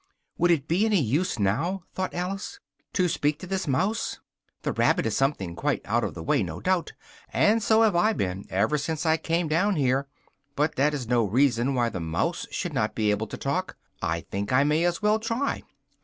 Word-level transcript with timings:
"Would 0.39 0.49
it 0.49 0.67
be 0.67 0.83
any 0.87 0.99
use, 0.99 1.37
now," 1.37 1.83
thought 1.93 2.15
Alice, 2.15 2.59
"to 2.93 3.07
speak 3.07 3.37
to 3.37 3.45
this 3.45 3.67
mouse? 3.67 4.19
The 4.63 4.71
rabbit 4.71 5.05
is 5.05 5.15
something 5.15 5.55
quite 5.55 5.83
out 5.85 6.03
of 6.03 6.15
the 6.15 6.23
way, 6.23 6.41
no 6.41 6.59
doubt, 6.59 6.93
and 7.31 7.61
so 7.61 7.83
have 7.83 7.95
I 7.95 8.13
been, 8.13 8.45
ever 8.49 8.79
since 8.79 9.05
I 9.05 9.17
came 9.17 9.47
down 9.47 9.75
here, 9.75 10.07
but 10.55 10.73
that 10.75 10.95
is 10.95 11.07
no 11.07 11.23
reason 11.25 11.75
why 11.75 11.89
the 11.89 11.99
mouse 11.99 12.47
should 12.49 12.73
not 12.73 12.95
be 12.95 13.11
able 13.11 13.27
to 13.27 13.37
talk. 13.37 13.77
I 14.01 14.21
think 14.21 14.51
I 14.51 14.63
may 14.63 14.85
as 14.85 15.03
well 15.03 15.19
try." 15.19 15.61